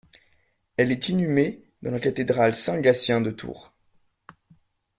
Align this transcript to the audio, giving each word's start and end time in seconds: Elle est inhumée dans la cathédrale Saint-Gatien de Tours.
Elle 0.77 0.91
est 0.91 1.09
inhumée 1.09 1.61
dans 1.83 1.91
la 1.91 1.99
cathédrale 1.99 2.55
Saint-Gatien 2.55 3.21
de 3.21 3.29
Tours. 3.29 3.71